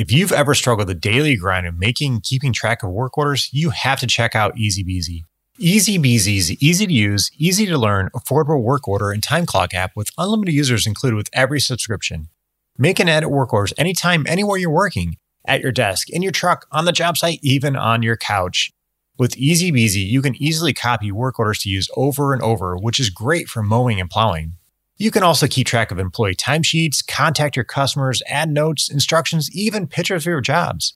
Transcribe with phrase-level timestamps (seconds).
[0.00, 3.18] If you've ever struggled with the daily grind of making and keeping track of work
[3.18, 5.24] orders, you have to check out EasyBeasy.
[5.60, 9.94] EasyBeasy is easy to use, easy to learn, affordable work order and time clock app
[9.94, 12.30] with unlimited users included with every subscription.
[12.78, 16.66] Make and edit work orders anytime, anywhere you're working, at your desk, in your truck,
[16.72, 18.72] on the job site, even on your couch.
[19.18, 23.10] With EasyBeasy, you can easily copy work orders to use over and over, which is
[23.10, 24.54] great for mowing and plowing.
[25.00, 29.86] You can also keep track of employee timesheets, contact your customers, add notes, instructions, even
[29.86, 30.94] pictures of your jobs.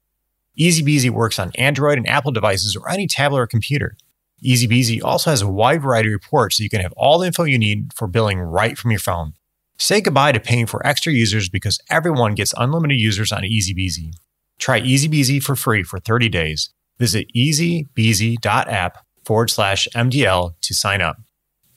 [0.61, 3.97] EasyBeasy works on Android and Apple devices or any tablet or computer.
[4.45, 7.45] EasyBeasy also has a wide variety of reports so you can have all the info
[7.45, 9.33] you need for billing right from your phone.
[9.79, 14.13] Say goodbye to paying for extra users because everyone gets unlimited users on EasyBeasy.
[14.59, 16.69] Try EasyBeasy for free for 30 days.
[16.99, 21.24] Visit easybeasy.app forward slash MDL to sign up.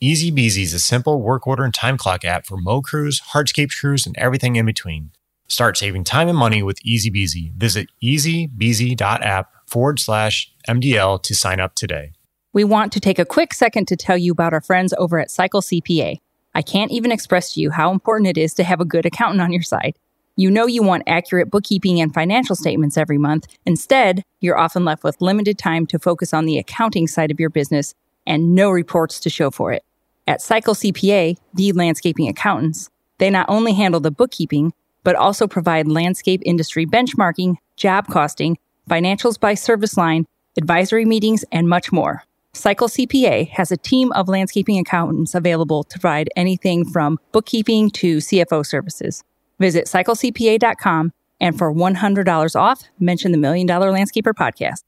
[0.02, 4.06] EasyBeasy is a simple work order and time clock app for mow crews, hardscape crews,
[4.06, 5.10] and everything in between.
[5.48, 7.54] Start saving time and money with EasyBeasy.
[7.54, 12.12] Visit easybeasy.app forward slash MDL to sign up today.
[12.54, 15.32] We want to take a quick second to tell you about our friends over at
[15.32, 16.20] Cycle CPA.
[16.54, 19.42] I can't even express to you how important it is to have a good accountant
[19.42, 19.98] on your side.
[20.36, 23.48] You know you want accurate bookkeeping and financial statements every month.
[23.66, 27.50] Instead, you're often left with limited time to focus on the accounting side of your
[27.50, 27.96] business
[28.28, 29.84] and no reports to show for it.
[30.28, 34.74] At Cycle CPA, the landscaping accountants, they not only handle the bookkeeping,
[35.06, 38.58] but also provide landscape industry benchmarking, job costing,
[38.90, 40.26] financials by service line,
[40.58, 42.24] advisory meetings, and much more.
[42.52, 48.18] Cycle CPA has a team of landscaping accountants available to provide anything from bookkeeping to
[48.18, 49.24] CFO services.
[49.60, 54.84] Visit cyclecpa.com and for $100 off, mention the Million Dollar Landscaper podcast.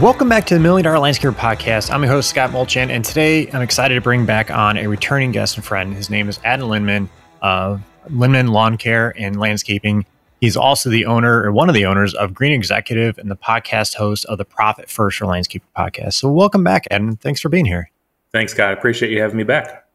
[0.00, 1.88] Welcome back to the Million Dollar Landscaper Podcast.
[1.88, 5.30] I'm your host, Scott Molchan, and today I'm excited to bring back on a returning
[5.30, 5.94] guest and friend.
[5.94, 7.08] His name is Adam Linnemann
[7.42, 10.04] of Linnemann Lawn Care and Landscaping.
[10.40, 13.94] He's also the owner or one of the owners of Green Executive and the podcast
[13.94, 16.14] host of the Profit First for Landscaping podcast.
[16.14, 17.16] So, welcome back, Adam.
[17.16, 17.88] Thanks for being here.
[18.32, 18.70] Thanks, Scott.
[18.70, 19.86] I appreciate you having me back.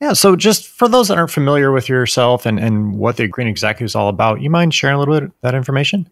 [0.00, 0.12] Yeah.
[0.12, 3.86] So, just for those that aren't familiar with yourself and, and what the Green Executive
[3.86, 6.08] is all about, you mind sharing a little bit of that information?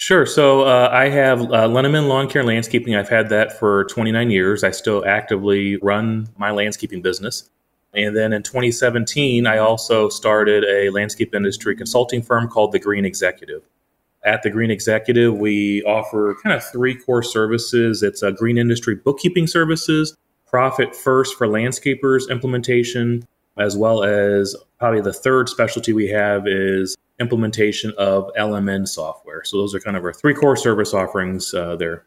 [0.00, 0.24] Sure.
[0.24, 2.96] So uh, I have uh, Linnemann Lawn Care and Landscaping.
[2.96, 4.64] I've had that for 29 years.
[4.64, 7.50] I still actively run my landscaping business.
[7.92, 13.04] And then in 2017, I also started a landscape industry consulting firm called The Green
[13.04, 13.62] Executive.
[14.24, 18.94] At The Green Executive, we offer kind of three core services it's a green industry
[18.94, 23.28] bookkeeping services, profit first for landscapers implementation,
[23.58, 29.44] as well as probably the third specialty we have is implementation of LMN software.
[29.44, 32.04] So those are kind of our three core service offerings uh, there.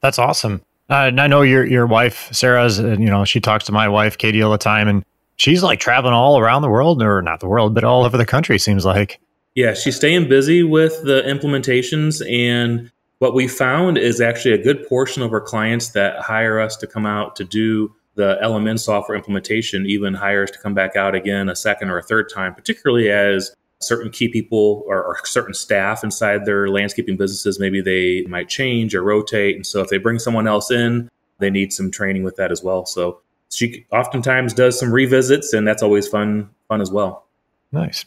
[0.00, 0.62] That's awesome.
[0.90, 2.78] Uh, and I know your your wife Sarah's.
[2.78, 5.04] You know, she talks to my wife Katie all the time, and
[5.36, 8.26] she's like traveling all around the world, or not the world, but all over the
[8.26, 8.58] country.
[8.58, 9.18] Seems like.
[9.54, 14.86] Yeah, she's staying busy with the implementations, and what we found is actually a good
[14.88, 19.16] portion of our clients that hire us to come out to do the LMN software
[19.16, 23.10] implementation even hires to come back out again a second or a third time, particularly
[23.10, 23.54] as
[23.86, 28.94] certain key people or, or, certain staff inside their landscaping businesses maybe they might change
[28.94, 29.56] or rotate.
[29.56, 32.62] And so if they bring someone else in they need some training with that as
[32.62, 32.86] well.
[32.86, 37.26] So she oftentimes does some revisits and that's always fun fun as well.
[37.72, 38.04] Nice.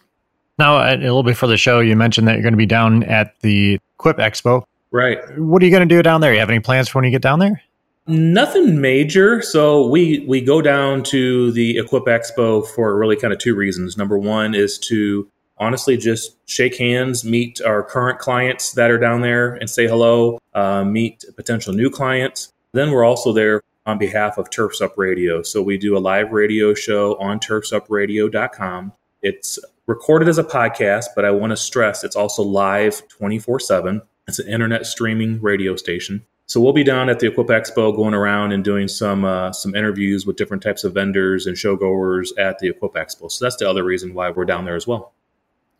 [0.60, 3.04] Now a little bit for the show you mentioned that you're going to be down
[3.04, 4.64] at the equip expo.
[4.92, 5.20] Right.
[5.38, 6.34] What are you going to do down there?
[6.34, 7.62] You have any plans for when you get down there?
[8.08, 9.42] Nothing major.
[9.42, 13.98] So we we go down to the Equip Expo for really kind of two reasons.
[13.98, 19.22] Number one is to honestly just shake hands, meet our current clients that are down
[19.22, 22.53] there and say hello, uh, meet potential new clients.
[22.73, 25.41] Then we're also there on behalf of Turfs Up Radio.
[25.41, 28.91] So we do a live radio show on turfsupradio.com.
[29.22, 34.01] It's recorded as a podcast, but I want to stress it's also live 24 7.
[34.28, 36.26] It's an internet streaming radio station.
[36.47, 39.76] So we'll be down at the Equip Expo, going around and doing some uh, some
[39.76, 43.32] interviews with different types of vendors and showgoers at the Equip Expo.
[43.32, 45.14] So that's the other reason why we're down there as well.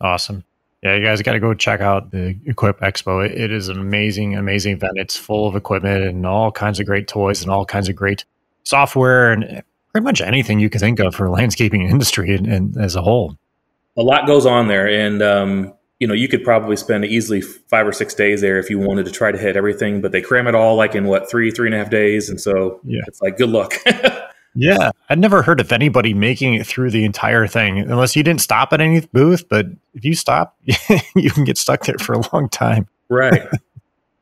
[0.00, 0.44] Awesome.
[0.82, 3.26] Yeah, you guys got to go check out the Equip Expo.
[3.26, 4.92] It, it is an amazing, amazing event.
[4.96, 8.24] It's full of equipment and all kinds of great toys and all kinds of great
[8.62, 9.62] software and
[9.92, 13.36] pretty much anything you can think of for landscaping industry and, and as a whole.
[13.96, 17.84] A lot goes on there, and um, you know you could probably spend easily five
[17.84, 20.00] or six days there if you wanted to try to hit everything.
[20.00, 22.40] But they cram it all like in what three, three and a half days, and
[22.40, 23.00] so yeah.
[23.08, 23.74] it's like good luck.
[24.54, 28.40] Yeah, I'd never heard of anybody making it through the entire thing unless you didn't
[28.40, 29.48] stop at any booth.
[29.48, 30.56] But if you stop,
[31.14, 32.88] you can get stuck there for a long time.
[33.08, 33.46] Right.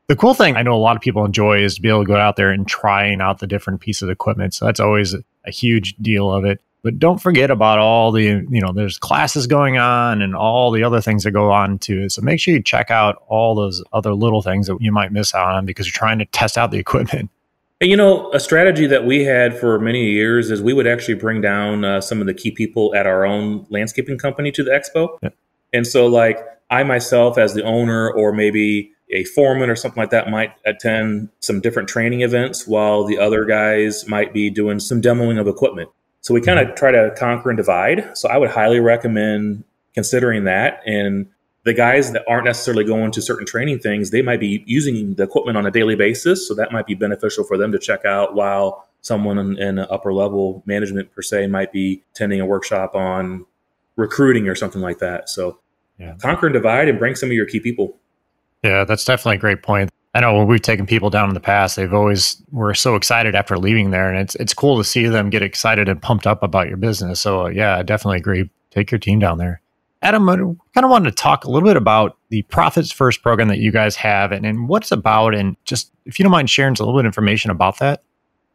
[0.07, 2.07] The cool thing I know a lot of people enjoy is to be able to
[2.07, 4.53] go out there and trying out the different pieces of equipment.
[4.53, 6.61] So that's always a huge deal of it.
[6.81, 10.83] But don't forget about all the, you know, there's classes going on and all the
[10.83, 12.07] other things that go on too.
[12.07, 15.35] So make sure you check out all those other little things that you might miss
[15.35, 17.29] out on because you're trying to test out the equipment.
[17.79, 21.41] You know, a strategy that we had for many years is we would actually bring
[21.41, 25.09] down uh, some of the key people at our own landscaping company to the expo.
[25.21, 25.29] Yeah.
[25.73, 26.39] And so, like,
[26.71, 31.29] I myself, as the owner, or maybe a foreman or something like that might attend
[31.39, 35.89] some different training events while the other guys might be doing some demoing of equipment.
[36.21, 38.17] So we kind of try to conquer and divide.
[38.17, 39.63] So I would highly recommend
[39.93, 40.81] considering that.
[40.85, 41.27] And
[41.67, 45.23] the guys that aren't necessarily going to certain training things, they might be using the
[45.23, 46.47] equipment on a daily basis.
[46.47, 50.13] So that might be beneficial for them to check out while someone in, in upper
[50.13, 53.45] level management per se might be attending a workshop on
[53.97, 55.29] recruiting or something like that.
[55.29, 55.59] So
[55.99, 56.15] yeah.
[56.21, 57.97] conquer and divide and bring some of your key people.
[58.63, 59.91] Yeah, that's definitely a great point.
[60.15, 63.35] I know when we've taken people down in the past, they've always were so excited
[63.35, 66.41] after leaving there, and it's it's cool to see them get excited and pumped up
[66.41, 67.19] about your business.
[67.19, 68.49] So uh, yeah, I definitely agree.
[68.71, 69.61] Take your team down there.
[70.07, 73.49] Adam, I kind of wanted to talk a little bit about the Profits First program
[73.49, 76.49] that you guys have and, and what it's about, and just if you don't mind
[76.49, 78.03] sharing a little bit of information about that.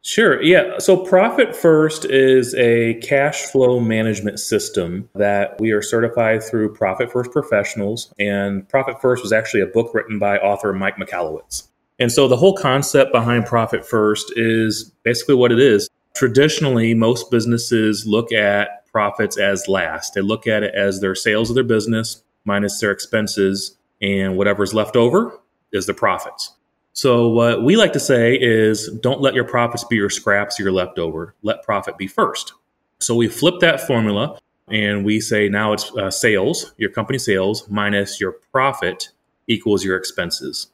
[0.01, 0.43] Sure.
[0.43, 0.79] Yeah.
[0.79, 7.13] So Profit First is a cash flow management system that we are certified through Profit
[7.13, 8.15] First professionals.
[8.19, 11.69] And Profit First was actually a book written by author Mike Michalowicz.
[11.99, 15.91] And so the whole concept behind Profit First is basically what it is.
[16.17, 20.15] Traditionally, most businesses look at profits as last.
[20.15, 24.75] They look at it as their sales of their business minus their expenses, and whatever's
[24.75, 25.39] left over
[25.73, 26.55] is the profits.
[26.93, 30.73] So what we like to say is don't let your profits be your scraps your
[30.73, 31.35] leftover.
[31.43, 32.53] Let profit be first.
[33.01, 37.69] So we flip that formula and we say now it's uh, sales, your company sales
[37.69, 39.09] minus your profit
[39.47, 40.69] equals your expenses.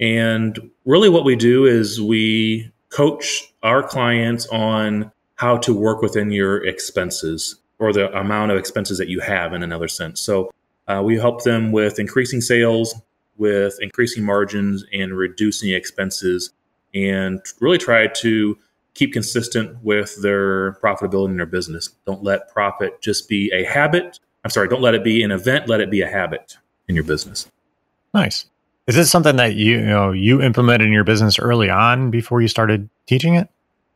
[0.00, 6.30] And really what we do is we coach our clients on how to work within
[6.30, 10.20] your expenses or the amount of expenses that you have in another sense.
[10.20, 10.50] So
[10.88, 12.94] uh, we help them with increasing sales,
[13.36, 16.50] with increasing margins and reducing expenses
[16.92, 18.58] and really try to
[18.94, 21.90] keep consistent with their profitability in their business.
[22.04, 24.18] Don't let profit just be a habit.
[24.44, 26.56] I'm sorry, don't let it be an event, let it be a habit
[26.88, 27.48] in your business.
[28.12, 28.46] Nice.
[28.88, 32.40] Is this something that you, you know you implemented in your business early on before
[32.40, 33.48] you started teaching it?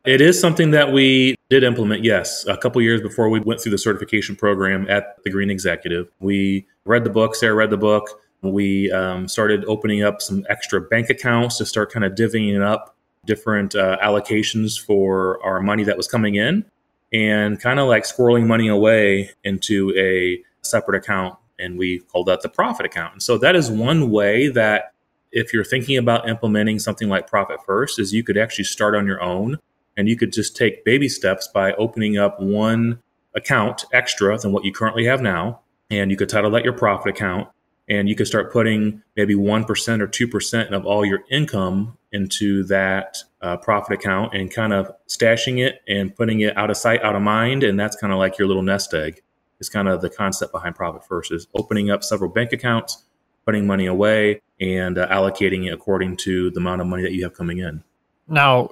[0.05, 3.71] It is something that we did implement, yes, a couple years before we went through
[3.71, 6.09] the certification program at the Green Executive.
[6.19, 10.81] We read the book, Sarah read the book, we um, started opening up some extra
[10.81, 15.97] bank accounts to start kind of divvying up different uh, allocations for our money that
[15.97, 16.65] was coming in
[17.13, 21.37] and kind of like squirreling money away into a separate account.
[21.61, 23.13] And we called that the profit account.
[23.13, 24.95] And so that is one way that
[25.31, 29.07] if you're thinking about implementing something like Profit First, is you could actually start on
[29.07, 29.59] your own
[29.97, 33.01] and you could just take baby steps by opening up one
[33.35, 35.61] account extra than what you currently have now.
[35.91, 37.49] And you could title that your profit account.
[37.89, 43.19] And you could start putting maybe 1% or 2% of all your income into that
[43.41, 47.17] uh, profit account and kind of stashing it and putting it out of sight out
[47.17, 47.65] of mind.
[47.65, 49.23] And that's kind of like your little nest egg.
[49.61, 53.05] Is kind of the concept behind profit first is opening up several bank accounts
[53.45, 57.25] putting money away and uh, allocating it according to the amount of money that you
[57.25, 57.83] have coming in.
[58.29, 58.71] Now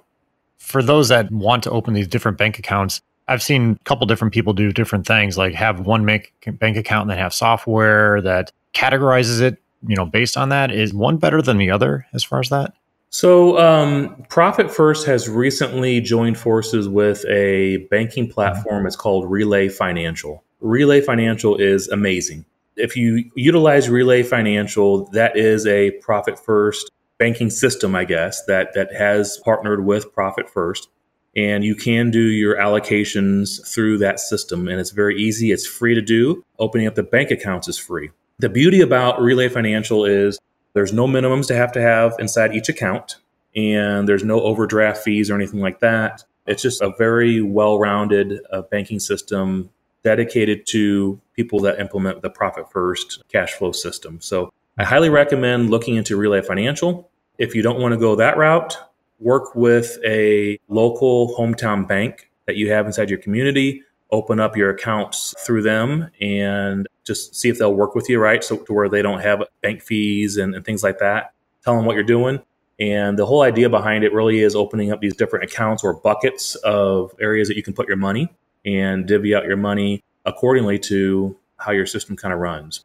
[0.61, 4.35] for those that want to open these different bank accounts I've seen a couple different
[4.35, 8.51] people do different things, like have one bank bank account and then have software that
[8.75, 10.73] categorizes it, you know, based on that?
[10.73, 12.75] Is one better than the other as far as that?
[13.11, 18.85] So, um, Profit First has recently joined forces with a banking platform.
[18.85, 20.43] It's called Relay Financial.
[20.61, 22.45] Relay Financial is amazing.
[22.75, 28.75] If you utilize Relay Financial, that is a Profit First banking system, I guess, that,
[28.75, 30.89] that has partnered with Profit First.
[31.37, 34.67] And you can do your allocations through that system.
[34.67, 35.53] And it's very easy.
[35.53, 36.45] It's free to do.
[36.59, 38.11] Opening up the bank accounts is free.
[38.41, 40.41] The beauty about Relay Financial is
[40.73, 43.17] there's no minimums to have to have inside each account,
[43.55, 46.25] and there's no overdraft fees or anything like that.
[46.47, 49.71] It's just a very well rounded uh, banking system
[50.03, 54.21] dedicated to people that implement the profit first cash flow system.
[54.23, 57.10] So I highly recommend looking into Relay Financial.
[57.41, 58.79] If you don't want to go that route,
[59.19, 63.83] work with a local hometown bank that you have inside your community
[64.13, 68.43] open up your accounts through them and just see if they'll work with you, right?
[68.43, 71.33] So to where they don't have bank fees and, and things like that.
[71.65, 72.41] Tell them what you're doing.
[72.79, 76.55] And the whole idea behind it really is opening up these different accounts or buckets
[76.57, 78.33] of areas that you can put your money
[78.65, 82.85] and divvy out your money accordingly to how your system kind of runs.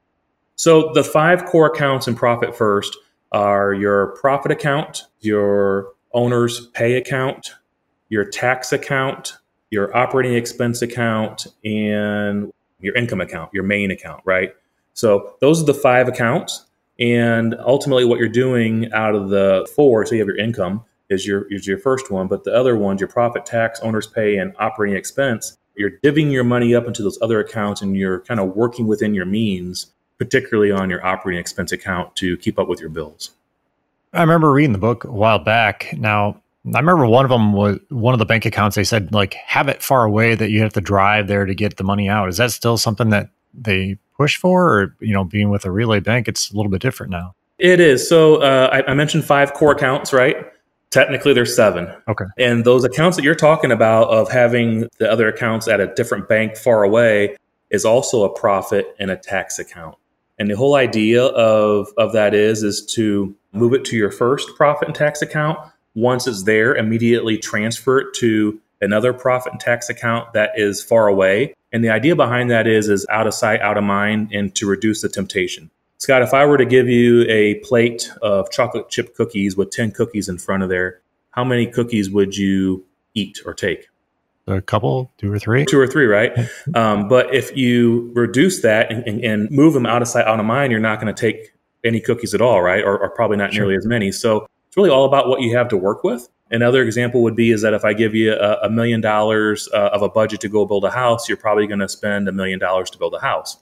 [0.58, 2.98] So the five core accounts in Profit First
[3.36, 7.54] are your profit account, your owner's pay account,
[8.08, 9.38] your tax account,
[9.70, 14.54] your operating expense account, and your income account, your main account, right?
[14.94, 16.66] So those are the five accounts.
[16.98, 21.28] And ultimately, what you're doing out of the four, so you have your income is
[21.28, 24.54] your is your first one, but the other ones, your profit, tax, owner's pay, and
[24.60, 28.56] operating expense, you're divvying your money up into those other accounts, and you're kind of
[28.56, 32.90] working within your means, particularly on your operating expense account, to keep up with your
[32.90, 33.32] bills.
[34.14, 35.94] I remember reading the book a while back.
[35.98, 36.42] Now,
[36.74, 38.76] I remember one of them was one of the bank accounts.
[38.76, 41.78] They said like have it far away that you have to drive there to get
[41.78, 42.30] the money out.
[42.30, 46.00] Is that still something that they push for, or you know, being with a relay
[46.00, 47.36] bank, it's a little bit different now?
[47.60, 48.08] It is.
[48.08, 50.38] So uh, I, I mentioned five core accounts, right?
[50.92, 51.94] Technically, there's seven.
[52.08, 52.26] Okay.
[52.38, 56.30] And those accounts that you're talking about of having the other accounts at a different
[56.30, 57.36] bank far away
[57.70, 59.98] is also a profit and a tax account.
[60.38, 64.56] And the whole idea of, of that is is to move it to your first
[64.56, 65.58] profit and tax account.
[65.96, 71.08] Once it's there, immediately transfer it to another profit and tax account that is far
[71.08, 71.54] away.
[71.72, 74.68] And the idea behind that is is out of sight, out of mind, and to
[74.68, 75.72] reduce the temptation.
[75.98, 79.92] Scott, if I were to give you a plate of chocolate chip cookies with 10
[79.92, 81.00] cookies in front of there,
[81.32, 83.88] how many cookies would you eat or take?
[84.48, 85.66] A couple, two or three?
[85.66, 86.32] Two or three, right?
[86.76, 90.40] um, but if you reduce that and, and, and, move them out of sight, out
[90.40, 92.84] of mind, you're not going to take any cookies at all, right?
[92.84, 93.64] Or, or probably not sure.
[93.64, 94.12] nearly as many.
[94.12, 96.28] So it's really all about what you have to work with.
[96.52, 99.90] Another example would be is that if I give you a, a million dollars uh,
[99.92, 102.60] of a budget to go build a house, you're probably going to spend a million
[102.60, 103.58] dollars to build a house.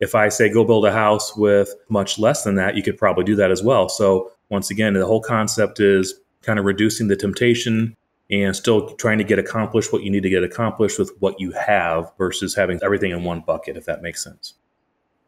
[0.00, 3.24] If I say go build a house with much less than that, you could probably
[3.24, 3.88] do that as well.
[3.88, 7.96] So once again, the whole concept is kind of reducing the temptation
[8.30, 11.52] and still trying to get accomplished what you need to get accomplished with what you
[11.52, 14.54] have versus having everything in one bucket, if that makes sense.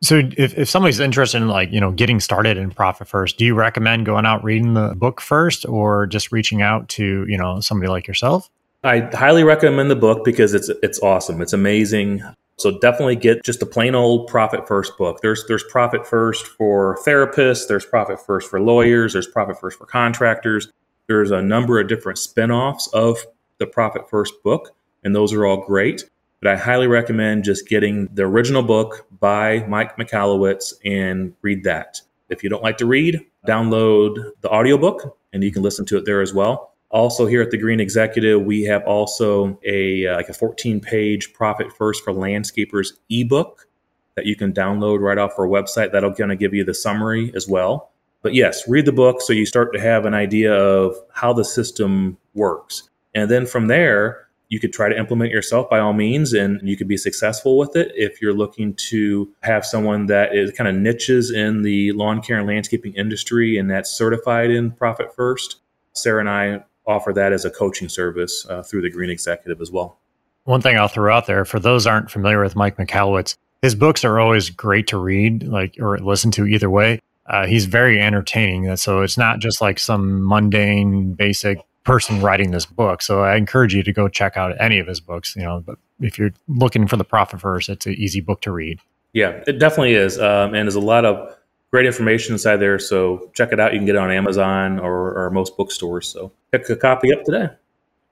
[0.02, 3.44] So if, if somebody's interested in like, you know, getting started in profit first, do
[3.44, 7.60] you recommend going out reading the book first or just reaching out to, you know,
[7.60, 8.50] somebody like yourself?
[8.84, 11.40] I highly recommend the book because it's it's awesome.
[11.40, 12.20] It's amazing.
[12.58, 15.20] So definitely get just a plain old Profit First book.
[15.22, 19.86] There's there's Profit First for therapists, there's Profit First for lawyers, there's Profit First for
[19.86, 20.68] contractors.
[21.08, 23.18] There's a number of different spin-offs of
[23.58, 26.08] the Profit First book, and those are all great.
[26.40, 32.00] But I highly recommend just getting the original book by Mike Michalowicz and read that.
[32.30, 36.04] If you don't like to read, download the audiobook and you can listen to it
[36.04, 36.72] there as well.
[36.90, 41.32] Also, here at the Green Executive, we have also a uh, like a 14 page
[41.32, 43.66] Profit First for Landscapers ebook
[44.14, 45.92] that you can download right off our website.
[45.92, 47.91] That'll kind of give you the summary as well.
[48.22, 51.44] But yes, read the book so you start to have an idea of how the
[51.44, 52.88] system works.
[53.14, 56.76] And then from there, you could try to implement yourself by all means and you
[56.76, 60.74] could be successful with it if you're looking to have someone that is kind of
[60.76, 65.60] niches in the lawn care and landscaping industry and that's certified in profit first
[65.94, 69.70] sarah and i offer that as a coaching service uh, through the Green Executive as
[69.70, 69.98] well.
[70.44, 74.04] One thing I'll throw out there for those aren't familiar with Mike Michalowicz, his books
[74.04, 76.98] are always great to read, like or listen to either way.
[77.32, 82.66] Uh, he's very entertaining, so it's not just like some mundane, basic person writing this
[82.66, 83.02] book.
[83.02, 85.34] So I encourage you to go check out any of his books.
[85.34, 88.52] You know, but if you're looking for the profit first, it's an easy book to
[88.52, 88.80] read.
[89.14, 91.34] Yeah, it definitely is, um, and there's a lot of
[91.70, 92.78] great information inside there.
[92.78, 93.72] So check it out.
[93.72, 96.06] You can get it on Amazon or, or most bookstores.
[96.06, 97.48] So pick a copy up today.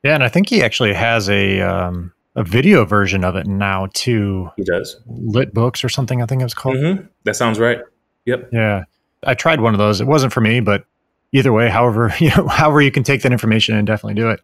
[0.02, 3.88] Yeah, and I think he actually has a um, a video version of it now
[3.92, 4.50] too.
[4.56, 6.22] He does lit books or something.
[6.22, 6.76] I think it was called.
[6.76, 7.06] Mm-hmm.
[7.24, 7.80] That sounds right.
[8.24, 8.48] Yep.
[8.52, 8.84] Yeah,
[9.24, 10.00] I tried one of those.
[10.00, 10.84] It wasn't for me, but
[11.32, 14.40] either way, however you know, however you can take that information and definitely do it.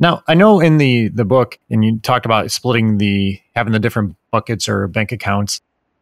[0.00, 3.78] Now, I know in the the book, and you talked about splitting the having the
[3.78, 5.60] different buckets or bank accounts.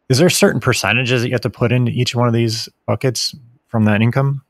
[0.08, 3.34] Is there certain percentages that you have to put into each one of these buckets
[3.68, 4.42] from that income?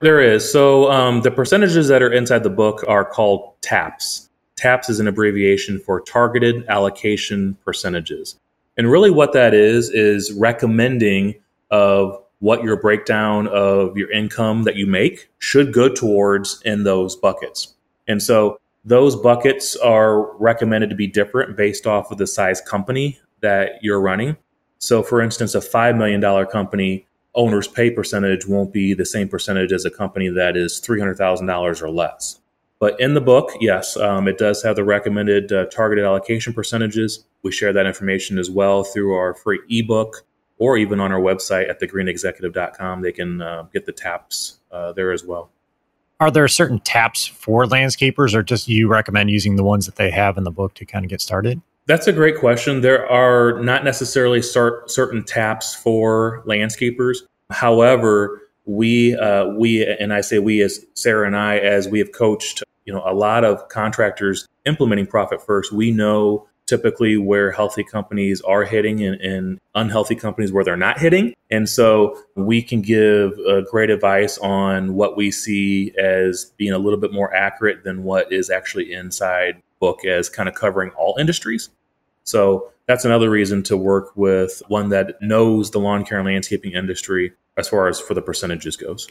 [0.00, 0.50] There is.
[0.50, 4.28] So um, the percentages that are inside the book are called TAPS.
[4.56, 8.38] TAPS is an abbreviation for targeted allocation percentages.
[8.76, 11.34] And really what that is is recommending
[11.70, 17.16] of what your breakdown of your income that you make should go towards in those
[17.16, 17.74] buckets.
[18.06, 23.18] And so those buckets are recommended to be different based off of the size company
[23.40, 24.36] that you're running.
[24.78, 29.72] So, for instance, a $5 million company owner's pay percentage won't be the same percentage
[29.72, 32.40] as a company that is $300,000 or less.
[32.78, 37.24] But in the book, yes, um, it does have the recommended uh, targeted allocation percentages.
[37.42, 40.26] We share that information as well through our free ebook
[40.58, 43.02] or even on our website at thegreenexecutive.com.
[43.02, 45.50] They can uh, get the taps uh, there as well.
[46.20, 50.10] Are there certain taps for landscapers, or just you recommend using the ones that they
[50.10, 51.60] have in the book to kind of get started?
[51.86, 52.80] That's a great question.
[52.80, 57.18] There are not necessarily cert- certain taps for landscapers.
[57.50, 62.12] However, we uh, we and I say we as Sarah and I as we have
[62.12, 65.72] coached you know a lot of contractors implementing profit first.
[65.72, 70.98] We know typically where healthy companies are hitting and, and, unhealthy companies where they're not
[70.98, 71.34] hitting.
[71.50, 76.78] And so we can give uh, great advice on what we see as being a
[76.78, 81.16] little bit more accurate than what is actually inside book as kind of covering all
[81.18, 81.70] industries.
[82.22, 86.72] So that's another reason to work with one that knows the lawn care and landscaping
[86.72, 89.08] industry as far as for the percentages goes.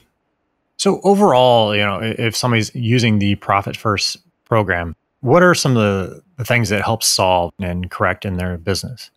[0.78, 5.82] So overall, you know, if somebody's using the profit first program, what are some of
[5.82, 9.10] the, the things that help solve and correct in their business?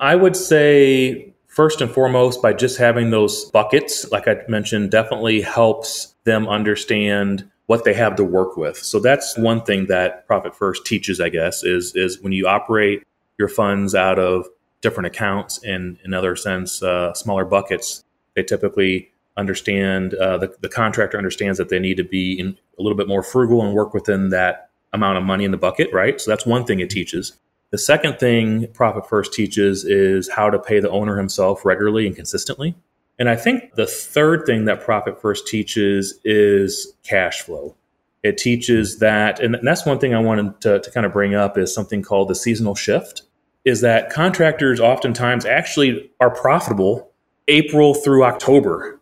[0.00, 5.40] I would say first and foremost by just having those buckets, like I mentioned, definitely
[5.40, 8.76] helps them understand what they have to work with.
[8.78, 13.04] So that's one thing that Profit First teaches, I guess, is is when you operate
[13.38, 14.48] your funds out of
[14.80, 18.02] different accounts and in other sense uh, smaller buckets,
[18.34, 22.82] they typically understand uh, the, the contractor understands that they need to be in, a
[22.82, 26.20] little bit more frugal and work within that amount of money in the bucket, right?
[26.20, 27.32] So that's one thing it teaches.
[27.70, 32.14] The second thing Profit First teaches is how to pay the owner himself regularly and
[32.14, 32.74] consistently.
[33.18, 37.74] And I think the third thing that Profit First teaches is cash flow.
[38.22, 41.58] It teaches that, and that's one thing I wanted to, to kind of bring up
[41.58, 43.22] is something called the seasonal shift.
[43.64, 47.10] Is that contractors oftentimes actually are profitable
[47.48, 49.00] April through October,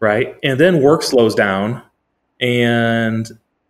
[0.00, 0.36] right?
[0.42, 1.82] And then work slows down
[2.40, 3.28] and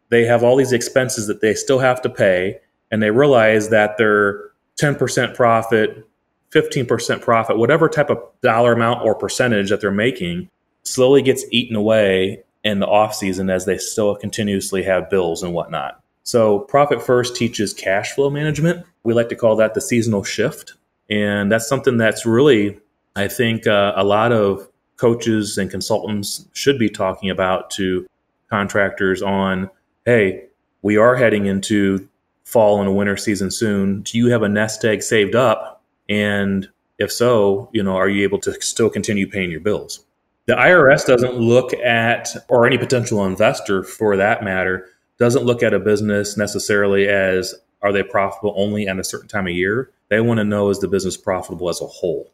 [0.09, 2.59] they have all these expenses that they still have to pay,
[2.91, 6.07] and they realize that their 10% profit,
[6.53, 10.49] 15% profit, whatever type of dollar amount or percentage that they're making,
[10.85, 15.53] slowly gets eaten away in the off season as they still continuously have bills and
[15.55, 16.01] whatnot.
[16.25, 18.85] So, Profit First teaches cash flow management.
[19.05, 20.75] We like to call that the seasonal shift.
[21.09, 22.81] And that's something that's really,
[23.15, 28.07] I think, uh, a lot of coaches and consultants should be talking about to
[28.51, 29.71] contractors on
[30.07, 30.45] hey,
[30.83, 32.09] we are heading into
[32.45, 34.03] fall and winter season soon.
[34.03, 35.83] Do you have a nest egg saved up?
[36.09, 40.05] And if so, you know, are you able to still continue paying your bills?
[40.47, 45.75] The IRS doesn't look at, or any potential investor for that matter, doesn't look at
[45.75, 47.53] a business necessarily as
[47.83, 49.91] are they profitable only at a certain time of year?
[50.09, 52.31] They want to know is the business profitable as a whole.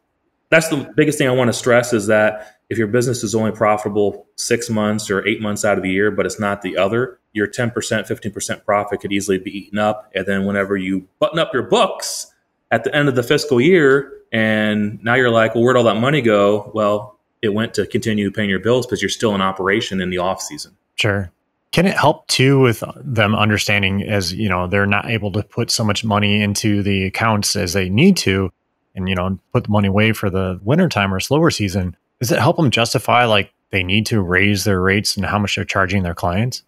[0.53, 3.51] That's the biggest thing I want to stress is that if your business is only
[3.51, 7.19] profitable six months or eight months out of the year, but it's not the other,
[7.31, 10.11] your 10%, 15% profit could easily be eaten up.
[10.13, 12.31] And then whenever you button up your books
[12.69, 15.99] at the end of the fiscal year, and now you're like, well, where'd all that
[15.99, 16.69] money go?
[16.75, 20.19] Well, it went to continue paying your bills because you're still in operation in the
[20.19, 20.77] off season.
[20.93, 21.31] Sure.
[21.71, 25.71] Can it help too with them understanding as, you know, they're not able to put
[25.71, 28.51] so much money into the accounts as they need to
[28.95, 31.95] and, you know, put the money away for the wintertime or slower season?
[32.19, 35.55] Does it help them justify like they need to raise their rates and how much
[35.55, 36.63] they're charging their clients?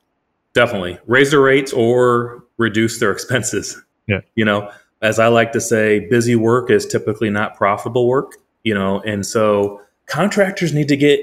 [0.54, 3.82] Definitely raise their rates or reduce their expenses.
[4.08, 4.22] Yeah.
[4.36, 8.74] You know, as I like to say, busy work is typically not profitable work, you
[8.74, 11.20] know, and so contractors need to get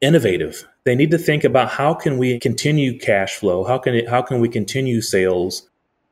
[0.00, 0.66] innovative.
[0.84, 3.64] They need to think about how can we continue cash flow?
[3.64, 5.68] How can it, how can we continue sales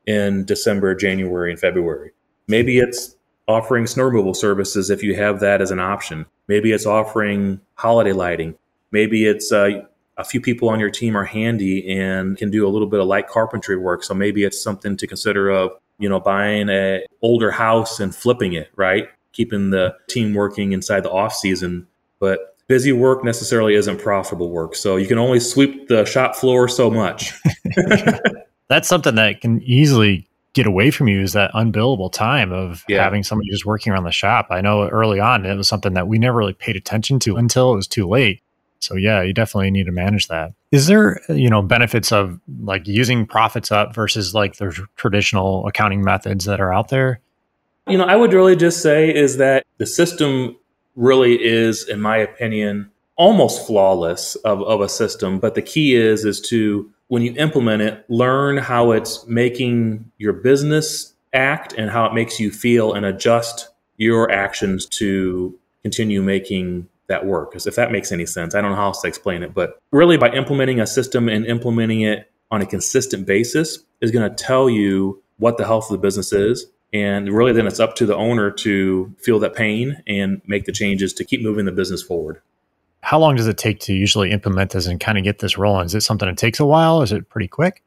[0.07, 2.13] in December, January, and February?
[2.47, 3.17] Maybe it's
[3.49, 6.27] offering snow removal services if you have that as an option.
[6.47, 8.55] Maybe it's offering holiday lighting.
[8.93, 9.83] Maybe it's uh,
[10.19, 13.07] a few people on your team are handy and can do a little bit of
[13.07, 14.05] light carpentry work.
[14.05, 18.53] So maybe it's something to consider of, you know, buying a older house and flipping
[18.53, 19.09] it, right?
[19.33, 21.87] Keeping the team working inside the off season.
[22.19, 24.75] But busy work necessarily isn't profitable work.
[24.75, 27.33] So you can only sweep the shop floor so much.
[28.69, 30.28] That's something that can easily
[30.59, 33.05] get away from you is that unbillable time of Yeah.
[33.05, 34.49] having somebody just working around the shop.
[34.51, 37.73] I know early on it was something that we never really paid attention to until
[37.73, 38.41] it was too late.
[38.81, 40.53] So yeah, you definitely need to manage that.
[40.73, 45.65] Is there, uh, you know, benefits of like using profits up versus like the traditional
[45.69, 47.21] accounting methods that are out there?
[47.87, 50.57] You know, I would really just say is that the system
[50.97, 55.39] really is, in my opinion, almost flawless of, of a system.
[55.39, 60.33] But the key is is to when you implement it, learn how it's making your
[60.33, 66.89] business act and how it makes you feel and adjust your actions to continue making
[67.09, 67.51] that work.
[67.51, 69.55] Because if that makes any sense, I don't know how else to explain it.
[69.55, 74.29] But really by implementing a system and implementing it on a consistent basis is going
[74.29, 76.67] to tell you what the health of the business is.
[76.93, 80.73] And really, then it's up to the owner to feel that pain and make the
[80.73, 82.41] changes to keep moving the business forward.
[83.03, 85.87] How long does it take to usually implement this and kind of get this rolling?
[85.87, 87.03] Is it something that takes a while?
[87.03, 87.83] Is it pretty quick?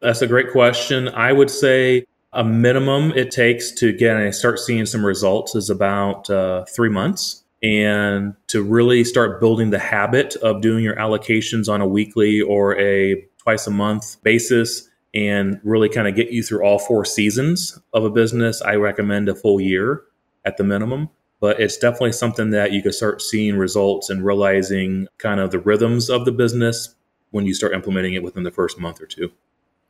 [0.00, 1.08] That's a great question.
[1.08, 5.68] I would say a minimum it takes to get and start seeing some results is
[5.70, 7.44] about uh, three months.
[7.62, 12.78] and to really start building the habit of doing your allocations on a weekly or
[12.78, 17.78] a twice a month basis and really kind of get you through all four seasons
[17.92, 20.02] of a business, I recommend a full year
[20.44, 21.10] at the minimum.
[21.40, 25.58] But it's definitely something that you can start seeing results and realizing kind of the
[25.58, 26.94] rhythms of the business
[27.30, 29.32] when you start implementing it within the first month or two.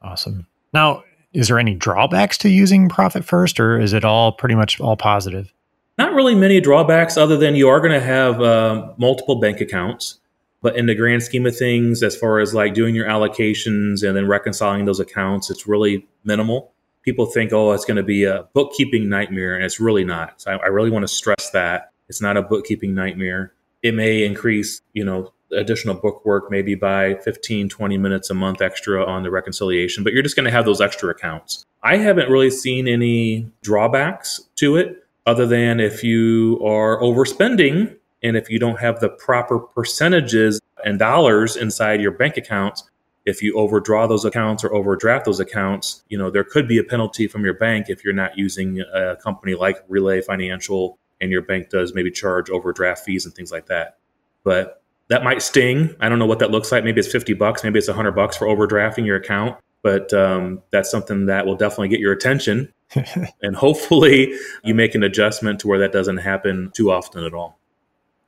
[0.01, 0.47] Awesome.
[0.73, 4.81] Now, is there any drawbacks to using Profit First, or is it all pretty much
[4.81, 5.53] all positive?
[5.99, 10.19] Not really many drawbacks, other than you are going to have uh, multiple bank accounts.
[10.63, 14.17] But in the grand scheme of things, as far as like doing your allocations and
[14.17, 16.73] then reconciling those accounts, it's really minimal.
[17.03, 20.41] People think, oh, it's going to be a bookkeeping nightmare, and it's really not.
[20.41, 23.53] So I, I really want to stress that it's not a bookkeeping nightmare.
[23.83, 28.61] It may increase, you know, additional book work maybe by 15, 20 minutes a month
[28.61, 31.65] extra on the reconciliation, but you're just going to have those extra accounts.
[31.83, 38.37] I haven't really seen any drawbacks to it other than if you are overspending and
[38.37, 42.90] if you don't have the proper percentages and dollars inside your bank accounts,
[43.27, 46.85] if you overdraw those accounts or overdraft those accounts, you know, there could be a
[46.85, 51.43] penalty from your bank if you're not using a company like Relay Financial and your
[51.43, 53.99] bank does maybe charge overdraft fees and things like that.
[54.43, 55.95] But that might sting.
[56.01, 56.83] I don't know what that looks like.
[56.83, 60.91] Maybe it's 50 bucks, maybe it's 100 bucks for overdrafting your account, but um, that's
[60.91, 62.73] something that will definitely get your attention.
[63.43, 67.59] and hopefully you make an adjustment to where that doesn't happen too often at all.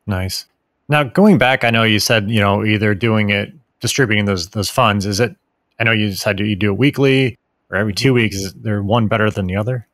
[0.07, 0.46] Nice.
[0.88, 3.52] Now, going back, I know you said you know either doing it,
[3.83, 5.05] distributing those those funds.
[5.05, 5.37] Is it?
[5.79, 7.38] I know you said you do it weekly
[7.71, 8.14] or every two mm-hmm.
[8.14, 8.37] weeks.
[8.37, 9.87] Is there one better than the other?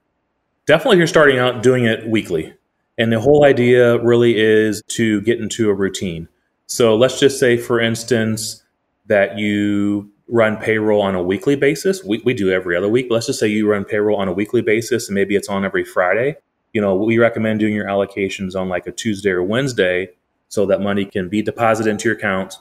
[0.67, 2.55] Definitely, you're starting out doing it weekly,
[2.97, 6.29] and the whole idea really is to get into a routine.
[6.67, 8.63] So let's just say, for instance,
[9.07, 12.05] that you run payroll on a weekly basis.
[12.05, 13.07] We, we do every other week.
[13.09, 15.85] Let's just say you run payroll on a weekly basis, and maybe it's on every
[15.85, 16.37] Friday
[16.73, 20.11] you know, we recommend doing your allocations on like a Tuesday or Wednesday
[20.49, 22.59] so that money can be deposited into your account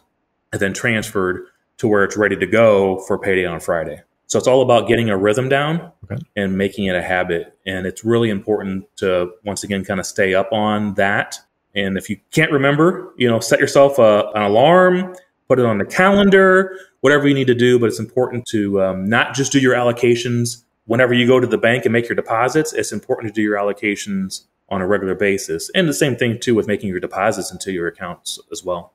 [0.51, 1.45] and then transferred
[1.77, 4.01] to where it's ready to go for payday on Friday.
[4.27, 6.21] So it's all about getting a rhythm down okay.
[6.35, 7.57] and making it a habit.
[7.65, 11.39] And it's really important to once again kind of stay up on that.
[11.75, 15.15] And if you can't remember, you know, set yourself a, an alarm,
[15.47, 17.79] put it on the calendar, whatever you need to do.
[17.79, 21.57] But it's important to um, not just do your allocations whenever you go to the
[21.57, 25.69] bank and make your deposits, it's important to do your allocations on a regular basis.
[25.75, 28.93] And the same thing too with making your deposits into your accounts as well.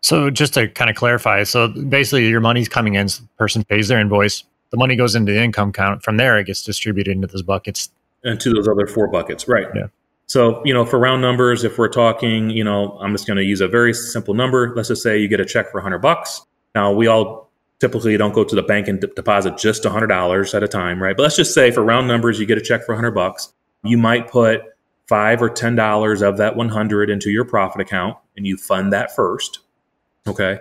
[0.00, 3.88] So just to kind of clarify, so basically your money's coming in, the person pays
[3.88, 6.02] their invoice, the money goes into the income count.
[6.02, 7.90] From there, it gets distributed into those buckets.
[8.24, 9.66] And to those other four buckets, right?
[9.74, 9.86] Yeah.
[10.26, 13.44] So, you know, for round numbers, if we're talking, you know, I'm just going to
[13.44, 14.74] use a very simple number.
[14.74, 16.42] Let's just say you get a check for 100 bucks.
[16.74, 20.62] Now, we all typically don't go to the bank and d- deposit just $100 at
[20.62, 21.16] a time, right?
[21.16, 23.54] But let's just say for round numbers, you get a check for 100 bucks.
[23.84, 24.60] You might put
[25.08, 29.60] five or $10 of that 100 into your profit account and you fund that first.
[30.26, 30.60] Okay.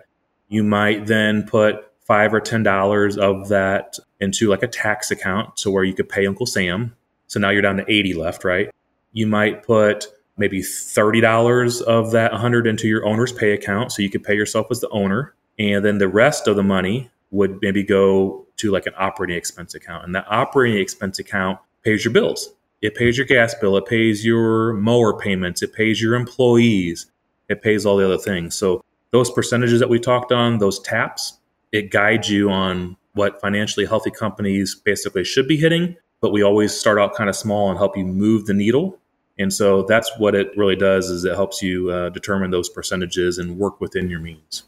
[0.50, 5.60] You might then put five or $10 of that into like a tax account.
[5.60, 6.96] So where you could pay Uncle Sam.
[7.28, 8.70] So now you're down to 80 left, right?
[9.12, 13.91] You might put maybe $30 of that 100 into your owner's pay account.
[13.91, 17.10] So you could pay yourself as the owner and then the rest of the money
[17.32, 20.06] would maybe go to like an operating expense account.
[20.06, 22.54] And that operating expense account pays your bills.
[22.82, 27.08] It pays your gas bill, it pays your mower payments, it pays your employees,
[27.50, 28.56] it pays all the other things.
[28.56, 31.38] So those percentages that we talked on, those taps,
[31.72, 35.96] it guides you on what financially healthy companies basically should be hitting.
[36.20, 39.00] But we always start out kind of small and help you move the needle.
[39.39, 43.38] And so that's what it really does is it helps you uh, determine those percentages
[43.38, 44.63] and work within your means.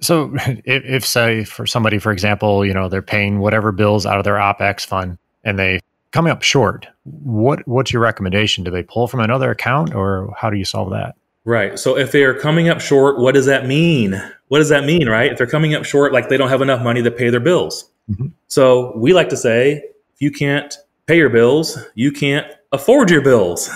[0.00, 0.32] So,
[0.64, 4.24] if, if, say for somebody, for example, you know they're paying whatever bills out of
[4.24, 5.80] their opex fund and they
[6.12, 8.64] coming up short, what what's your recommendation?
[8.64, 11.16] Do they pull from another account, or how do you solve that?
[11.44, 11.78] Right.
[11.78, 14.20] So, if they are coming up short, what does that mean?
[14.48, 15.08] What does that mean?
[15.08, 15.30] Right.
[15.30, 17.90] If they're coming up short, like they don't have enough money to pay their bills.
[18.10, 18.28] Mm-hmm.
[18.48, 19.82] So, we like to say,
[20.14, 20.74] if you can't
[21.06, 23.68] pay your bills, you can't afford your bills.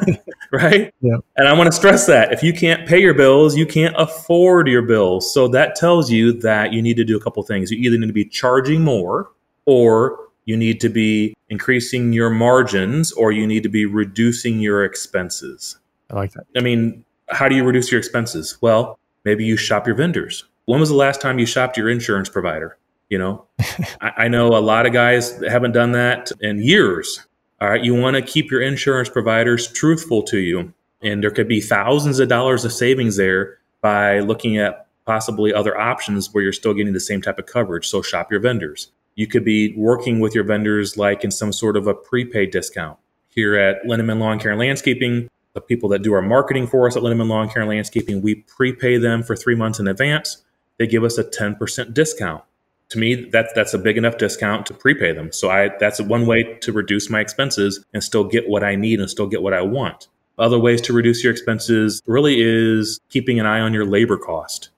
[0.52, 0.92] right?
[1.00, 1.16] Yeah.
[1.36, 4.68] And I want to stress that if you can't pay your bills, you can't afford
[4.68, 5.32] your bills.
[5.32, 7.70] So that tells you that you need to do a couple things.
[7.70, 9.30] You either need to be charging more
[9.64, 14.84] or you need to be increasing your margins or you need to be reducing your
[14.84, 15.76] expenses.
[16.10, 16.44] I like that.
[16.56, 18.58] I mean, how do you reduce your expenses?
[18.60, 20.44] Well, maybe you shop your vendors.
[20.66, 22.76] When was the last time you shopped your insurance provider?
[23.08, 23.46] You know,
[24.00, 27.24] I, I know a lot of guys haven't done that in years.
[27.60, 30.72] All right, you want to keep your insurance providers truthful to you.
[31.02, 35.78] And there could be thousands of dollars of savings there by looking at possibly other
[35.78, 37.88] options where you're still getting the same type of coverage.
[37.88, 38.90] So shop your vendors.
[39.14, 42.98] You could be working with your vendors like in some sort of a prepaid discount.
[43.28, 46.96] Here at Linnemann Lawn Care and Landscaping, The people that do our marketing for us
[46.96, 50.44] at Linnemann Lawn Care and Landscaping, we prepay them for three months in advance.
[50.76, 52.44] They give us a 10% discount.
[52.90, 55.32] To me, that's that's a big enough discount to prepay them.
[55.32, 59.00] So I that's one way to reduce my expenses and still get what I need
[59.00, 60.08] and still get what I want.
[60.38, 64.68] Other ways to reduce your expenses really is keeping an eye on your labor cost,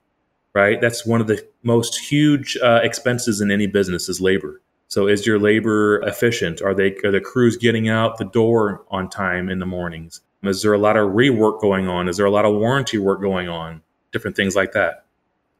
[0.53, 0.79] right?
[0.79, 4.61] That's one of the most huge uh, expenses in any business is labor.
[4.89, 6.61] So is your labor efficient?
[6.61, 10.21] Are they are the crews getting out the door on time in the mornings?
[10.43, 12.09] Is there a lot of rework going on?
[12.09, 13.81] Is there a lot of warranty work going on?
[14.11, 15.05] Different things like that.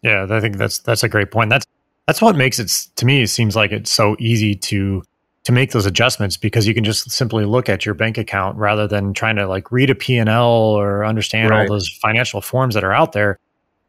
[0.02, 1.52] Yeah, I think that's that's a great point.
[1.52, 1.66] That's
[2.08, 3.22] that's what makes it to me.
[3.22, 5.04] It seems like it's so easy to
[5.44, 8.88] to make those adjustments because you can just simply look at your bank account rather
[8.88, 11.62] than trying to like read a P&L or understand right.
[11.62, 13.40] all those financial forms that are out there.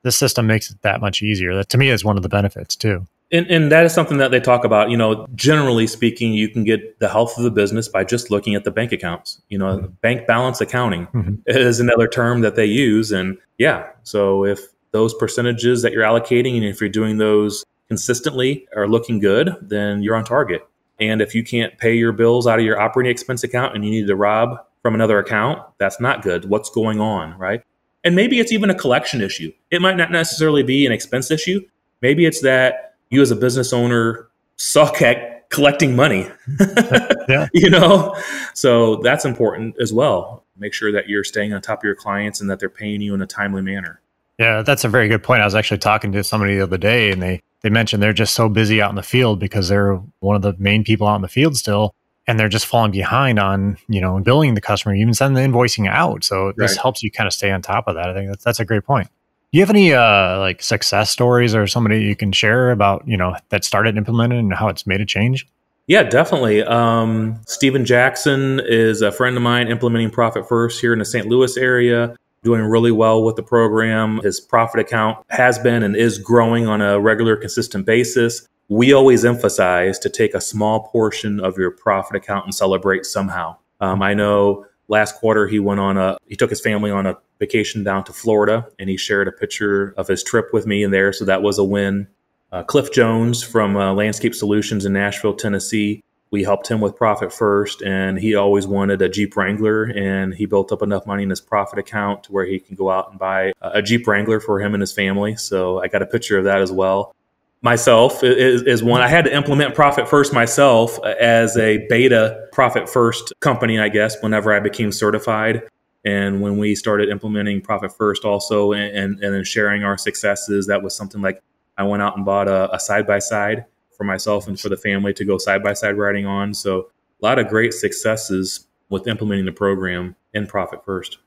[0.02, 1.54] This system makes it that much easier.
[1.54, 3.06] That to me is one of the benefits too.
[3.32, 4.90] And, and that is something that they talk about.
[4.90, 8.54] You know, generally speaking, you can get the health of the business by just looking
[8.54, 9.40] at the bank accounts.
[9.48, 9.86] You know, mm-hmm.
[10.00, 11.34] bank balance accounting mm-hmm.
[11.46, 13.12] is another term that they use.
[13.12, 14.60] And yeah, so if
[14.92, 20.02] those percentages that you're allocating and if you're doing those consistently are looking good, then
[20.02, 20.66] you're on target.
[20.98, 23.90] And if you can't pay your bills out of your operating expense account and you
[23.90, 26.44] need to rob from another account, that's not good.
[26.44, 27.62] What's going on, right?
[28.04, 29.52] And maybe it's even a collection issue.
[29.70, 31.62] It might not necessarily be an expense issue.
[32.02, 36.28] Maybe it's that you as a business owner suck at collecting money.
[37.28, 37.48] yeah.
[37.52, 38.16] You know?
[38.54, 40.44] So that's important as well.
[40.56, 43.14] Make sure that you're staying on top of your clients and that they're paying you
[43.14, 44.00] in a timely manner.
[44.38, 45.42] Yeah, that's a very good point.
[45.42, 48.34] I was actually talking to somebody the other day and they they mentioned they're just
[48.34, 51.22] so busy out in the field because they're one of the main people out in
[51.22, 51.94] the field still
[52.26, 55.88] and they're just falling behind on you know billing the customer even sending the invoicing
[55.88, 56.56] out so right.
[56.56, 58.64] this helps you kind of stay on top of that i think that's, that's a
[58.64, 59.08] great point
[59.52, 63.16] do you have any uh, like success stories or somebody you can share about you
[63.16, 65.46] know that started implementing and how it's made a change
[65.90, 66.62] yeah, definitely.
[66.62, 71.26] Um, Stephen Jackson is a friend of mine implementing Profit First here in the St.
[71.26, 74.18] Louis area doing really well with the program.
[74.18, 78.46] His profit account has been and is growing on a regular, consistent basis.
[78.68, 83.56] We always emphasize to take a small portion of your profit account and celebrate somehow.
[83.80, 87.16] Um, I know last quarter he went on a he took his family on a
[87.38, 90.90] vacation down to Florida and he shared a picture of his trip with me in
[90.90, 92.08] there, so that was a win.
[92.52, 96.02] Uh, Cliff Jones from uh, Landscape Solutions in Nashville, Tennessee.
[96.32, 100.46] We helped him with profit first and he always wanted a jeep wrangler and he
[100.46, 103.18] built up enough money in his profit account to where he can go out and
[103.18, 105.34] buy a jeep wrangler for him and his family.
[105.36, 107.14] So i got a picture of that as well
[107.62, 112.48] myself is, is one i had to implement profit first myself uh, as a beta
[112.52, 115.62] profit first company i guess whenever i became certified
[116.04, 120.66] and when we started implementing profit first also and, and, and then sharing our successes
[120.66, 121.42] that was something like
[121.76, 123.66] i went out and bought a side by side
[124.00, 126.54] for myself and for the family to go side by side riding on.
[126.54, 126.88] So
[127.22, 131.18] a lot of great successes with implementing the program in Profit First.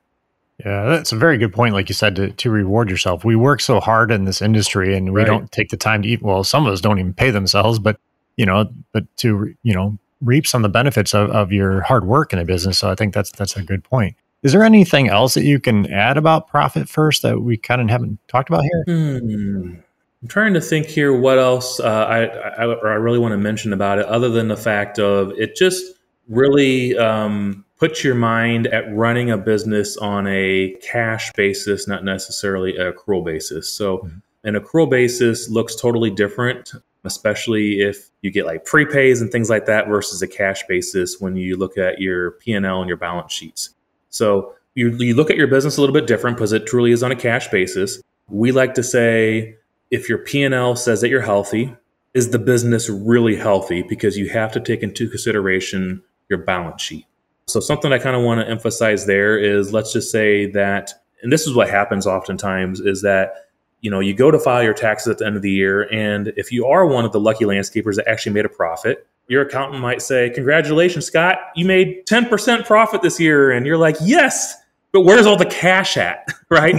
[0.60, 1.74] Yeah, that's a very good point.
[1.74, 3.26] Like you said, to, to reward yourself.
[3.26, 5.28] We work so hard in this industry and we right.
[5.28, 6.22] don't take the time to eat.
[6.22, 8.00] Well, some of us don't even pay themselves, but
[8.38, 12.06] you know, but to, you know, reap some of the benefits of, of your hard
[12.06, 12.78] work in a business.
[12.78, 14.16] So I think that's, that's a good point.
[14.44, 17.90] Is there anything else that you can add about profit first that we kind of
[17.90, 18.84] haven't talked about here?
[18.86, 19.76] Hmm.
[20.22, 23.74] I'm trying to think here what else uh, I, I, I really want to mention
[23.74, 25.84] about it, other than the fact of it just
[26.30, 32.78] really um, puts your mind at running a business on a cash basis, not necessarily
[32.78, 33.70] a accrual basis.
[33.70, 34.18] So, mm-hmm.
[34.44, 39.66] an accrual basis looks totally different, especially if you get like prepays and things like
[39.66, 42.98] that versus a cash basis when you look at your P and L and your
[42.98, 43.72] balance sheets.
[44.10, 47.04] So, you, you look at your business a little bit different because it truly is
[47.04, 48.02] on a cash basis.
[48.28, 49.58] We like to say
[49.92, 51.76] if your P&L says that you're healthy,
[52.16, 53.84] is the business really healthy?
[53.84, 57.06] Because you have to take into consideration your balance sheet.
[57.48, 61.32] So something I kind of want to emphasize there is let's just say that, and
[61.32, 63.48] this is what happens oftentimes is that,
[63.82, 65.90] you know, you go to file your taxes at the end of the year.
[65.92, 69.42] And if you are one of the lucky landscapers that actually made a profit, your
[69.42, 73.52] accountant might say, congratulations, Scott, you made 10% profit this year.
[73.52, 74.56] And you're like, yes,
[74.92, 76.28] but where's all the cash at?
[76.50, 76.76] right?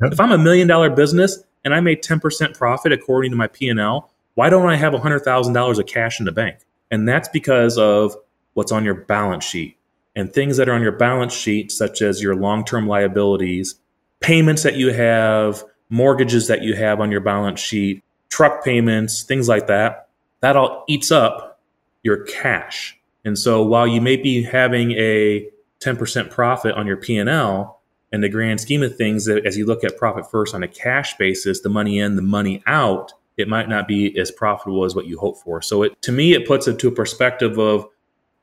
[0.00, 4.10] if I'm a million dollar business, and I made 10% profit according to my P&L,
[4.34, 6.58] why don't I have $100,000 of cash in the bank?
[6.90, 8.16] And that's because of
[8.54, 9.76] what's on your balance sheet.
[10.18, 13.76] And things that are on your balance sheet, such as your long term liabilities,
[14.18, 19.46] payments that you have, mortgages that you have on your balance sheet, truck payments, things
[19.48, 20.08] like that,
[20.40, 21.60] that all eats up
[22.02, 22.98] your cash.
[23.24, 28.28] And so while you may be having a 10% profit on your P&L, in the
[28.28, 31.60] grand scheme of things, that as you look at profit first on a cash basis,
[31.60, 35.16] the money in, the money out, it might not be as profitable as what you
[35.16, 35.62] hope for.
[35.62, 37.86] So it, to me, it puts it to a perspective of,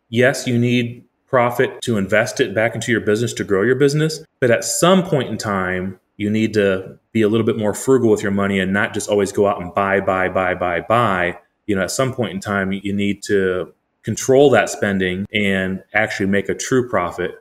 [0.08, 1.04] yes, you need
[1.36, 4.24] profit to invest it back into your business to grow your business.
[4.40, 8.10] But at some point in time, you need to be a little bit more frugal
[8.10, 11.38] with your money and not just always go out and buy, buy, buy, buy, buy.
[11.68, 16.28] You know, at some point in time, you need to control that spending and actually
[16.28, 17.32] make a true profit.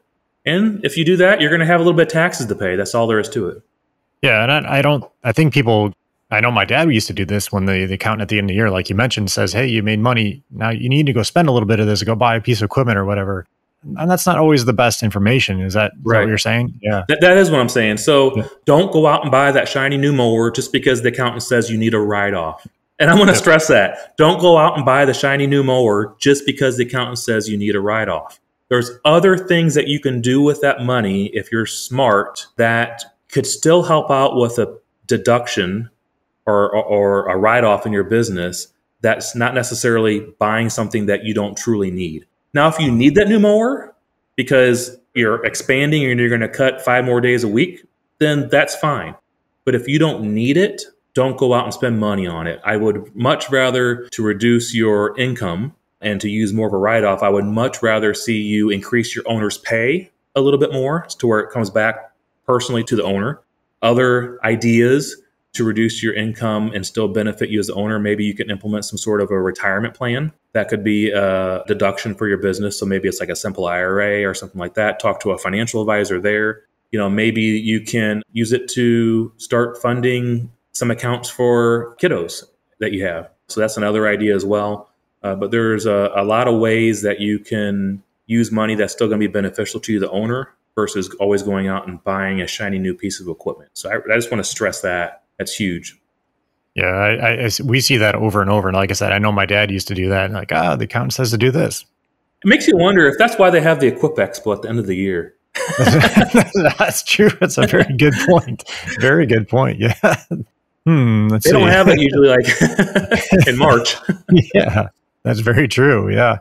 [0.44, 2.54] And if you do that, you're going to have a little bit of taxes to
[2.57, 2.74] pay.
[2.74, 3.62] That's all there is to it.
[4.22, 5.04] Yeah, and I, I don't.
[5.22, 5.92] I think people.
[6.33, 8.46] I know my dad used to do this when the, the accountant at the end
[8.46, 10.42] of the year, like you mentioned, says, "Hey, you made money.
[10.50, 12.02] Now you need to go spend a little bit of this.
[12.02, 13.46] Go buy a piece of equipment or whatever."
[13.99, 15.61] And that's not always the best information.
[15.61, 16.18] Is that, is right.
[16.18, 16.79] that what you're saying?
[16.83, 17.99] Yeah, that, that is what I'm saying.
[17.99, 18.49] So yeah.
[18.64, 21.79] don't go out and buy that shiny new mower just because the accountant says you
[21.79, 22.66] need a write off.
[22.99, 24.16] And I want to stress that.
[24.16, 27.57] Don't go out and buy the shiny new mower just because the accountant says you
[27.57, 28.40] need a write off.
[28.68, 33.47] There's other things that you can do with that money if you're smart that could
[33.47, 35.90] still help out with a deduction
[36.47, 38.68] or, or, or a write off in your business
[39.01, 42.27] that's not necessarily buying something that you don't truly need.
[42.55, 43.95] Now, if you need that new mower
[44.37, 47.85] because you're expanding and you're going to cut five more days a week,
[48.19, 49.14] then that's fine.
[49.64, 50.83] But if you don't need it,
[51.14, 52.61] don't go out and spend money on it.
[52.64, 57.03] I would much rather to reduce your income and to use more of a write
[57.03, 61.07] off, I would much rather see you increase your owner's pay a little bit more
[61.19, 62.12] to where it comes back
[62.47, 63.40] personally to the owner.
[63.81, 65.17] Other ideas
[65.55, 68.85] to reduce your income and still benefit you as the owner, maybe you can implement
[68.85, 70.33] some sort of a retirement plan.
[70.53, 72.79] That could be a deduction for your business.
[72.79, 75.01] So maybe it's like a simple IRA or something like that.
[75.01, 76.62] Talk to a financial advisor there.
[76.90, 82.45] You know, maybe you can use it to start funding some accounts for kiddos
[82.81, 83.31] that you have.
[83.49, 84.90] So that's another idea as well.
[85.23, 89.09] Uh, but there's a, a lot of ways that you can use money that's still
[89.09, 92.47] going to be beneficial to you, the owner, versus always going out and buying a
[92.47, 93.71] shiny new piece of equipment.
[93.75, 95.23] So I, I just want to stress that.
[95.38, 95.99] That's huge.
[96.75, 98.68] Yeah, I, I, we see that over and over.
[98.68, 100.33] And like I said, I know my dad used to do that.
[100.33, 101.85] Like, ah, the accountant says to do this.
[102.44, 104.79] It makes you wonder if that's why they have the Equip Expo at the end
[104.79, 105.35] of the year.
[106.79, 107.31] that's true.
[107.40, 108.64] That's a very good point.
[108.99, 109.79] Very good point.
[109.79, 109.94] Yeah.
[110.85, 111.29] Hmm.
[111.29, 111.53] they see.
[111.53, 113.97] don't have it usually like in March.
[114.55, 114.88] yeah,
[115.23, 116.12] that's very true.
[116.12, 116.38] Yeah.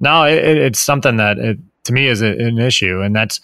[0.00, 3.40] No, it, it's something that it, to me is a, an issue, and that's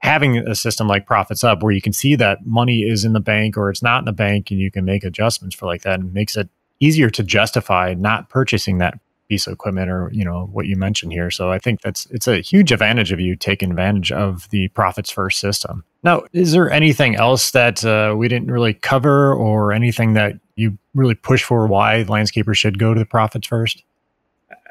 [0.00, 3.20] having a system like Profits Up where you can see that money is in the
[3.20, 6.00] bank or it's not in the bank, and you can make adjustments for like that,
[6.00, 6.48] and makes it
[6.80, 11.12] easier to justify not purchasing that piece of equipment or you know what you mentioned
[11.12, 11.30] here.
[11.30, 15.10] So i think that's it's a huge advantage of you taking advantage of the profits
[15.10, 15.84] first system.
[16.02, 20.78] Now is there anything else that uh, we didn't really cover or anything that you
[20.94, 23.82] really push for why landscapers should go to the profits first?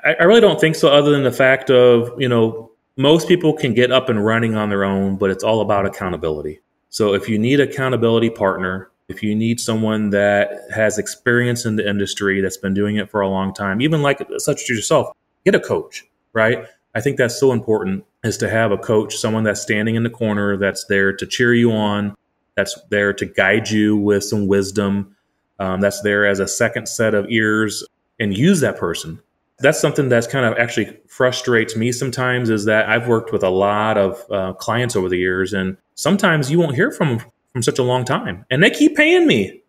[0.03, 3.53] I, I really don't think so other than the fact of you know most people
[3.53, 6.60] can get up and running on their own but it's all about accountability.
[6.89, 11.88] So if you need accountability partner if you need someone that has experience in the
[11.88, 15.55] industry that's been doing it for a long time even like such as yourself get
[15.55, 16.65] a coach right?
[16.93, 20.10] I think that's so important is to have a coach someone that's standing in the
[20.10, 22.15] corner that's there to cheer you on
[22.55, 25.15] that's there to guide you with some wisdom
[25.60, 27.84] um, that's there as a second set of ears
[28.19, 29.19] and use that person
[29.59, 33.49] that's something that's kind of actually frustrates me sometimes is that i've worked with a
[33.49, 37.63] lot of uh, clients over the years and sometimes you won't hear from them from
[37.63, 39.61] such a long time, and they keep paying me.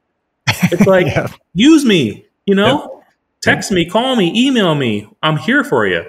[0.49, 1.29] It's like yeah.
[1.55, 3.05] use me, you know, yep.
[3.41, 5.09] text me, call me, email me.
[5.23, 6.05] I'm here for you.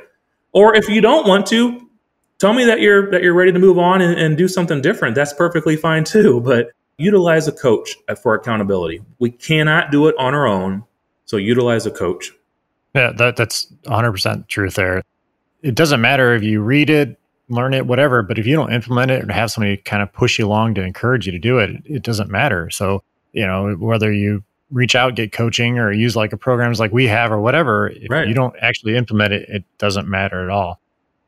[0.53, 1.87] Or if you don't want to,
[2.39, 5.13] tell me that you're that you're ready to move on and, and do something different.
[5.13, 6.41] That's perfectly fine too.
[6.45, 9.03] But utilize a coach for accountability.
[9.19, 10.83] We cannot do it on our own,
[11.25, 12.31] so utilize a coach.
[12.93, 15.03] Yeah, that that's 100% truth there.
[15.61, 17.19] It doesn't matter if you read it,
[17.49, 18.21] learn it, whatever.
[18.21, 20.83] But if you don't implement it or have somebody kind of push you along to
[20.83, 22.69] encourage you to do it, it doesn't matter.
[22.69, 26.91] So, you know, whether you reach out, get coaching, or use like a programs like
[26.91, 28.27] we have or whatever, if right.
[28.27, 30.79] you don't actually implement it, it doesn't matter at all.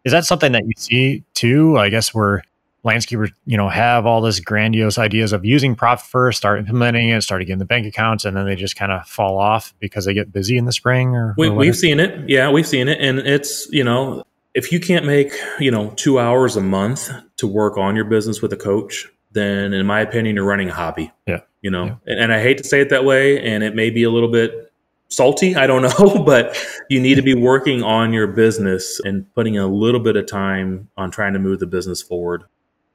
[0.04, 1.78] Is that something that you see too?
[1.78, 2.44] I guess where
[2.86, 7.22] landscapers, you know, have all this grandiose ideas of using profit first, start implementing it,
[7.22, 10.14] start getting the bank accounts, and then they just kind of fall off because they
[10.14, 12.30] get busy in the spring or, we, we've seen it.
[12.30, 13.00] Yeah, we've seen it.
[13.02, 17.48] And it's, you know, if you can't make you know two hours a month to
[17.48, 21.12] work on your business with a coach then in my opinion you're running a hobby
[21.28, 21.96] yeah you know yeah.
[22.08, 24.32] and, and, i hate to say it that way and it may be a little
[24.32, 24.74] bit
[25.08, 26.58] salty i don't know but
[26.90, 30.90] you need to be working on your business and putting a little bit of time
[30.98, 32.44] on trying to move the business forward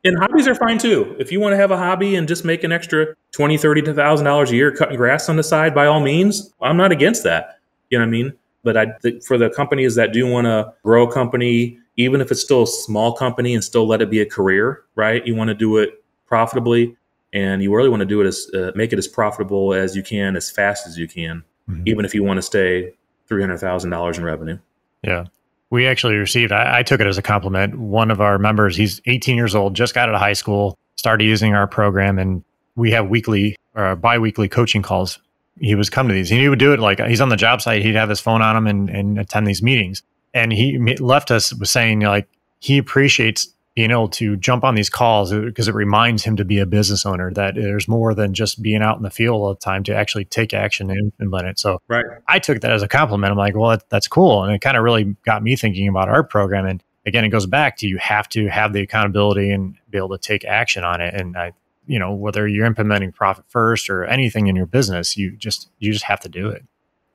[0.04, 2.64] and hobbies are fine too if you want to have a hobby and just make
[2.64, 6.00] an extra 20 30 thousand dollars a year cutting grass on the side by all
[6.00, 7.58] means i'm not against that
[7.90, 8.32] you know what i mean
[8.64, 12.32] but I think for the companies that do want to grow a company, even if
[12.32, 15.24] it's still a small company and still let it be a career, right?
[15.24, 16.96] You want to do it profitably
[17.32, 20.02] and you really want to do it as uh, make it as profitable as you
[20.02, 21.82] can as fast as you can, mm-hmm.
[21.86, 22.94] even if you want to stay
[23.30, 24.58] $300,000 in revenue.
[25.02, 25.26] Yeah.
[25.74, 27.76] We actually received, I, I, took it as a compliment.
[27.76, 31.24] One of our members, he's 18 years old, just got out of high school, started
[31.24, 32.44] using our program, and
[32.76, 35.18] we have weekly or bi weekly coaching calls.
[35.58, 36.28] He was come to these.
[36.28, 38.56] He would do it like he's on the job site, he'd have his phone on
[38.56, 40.04] him and, and attend these meetings.
[40.32, 42.28] And he left us saying, like,
[42.60, 46.44] he appreciates being able to jump on these calls uh, because it reminds him to
[46.44, 49.48] be a business owner that there's more than just being out in the field all
[49.48, 51.58] the time to actually take action and implement it.
[51.58, 52.04] So right.
[52.28, 53.32] I took that as a compliment.
[53.32, 54.44] I'm like, well, that, that's cool.
[54.44, 56.66] And it kind of really got me thinking about our program.
[56.66, 60.10] And again, it goes back to you have to have the accountability and be able
[60.10, 61.12] to take action on it.
[61.12, 61.52] And I,
[61.86, 65.92] you know, whether you're implementing profit first or anything in your business, you just, you
[65.92, 66.64] just have to do it.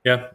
[0.04, 0.28] Yeah.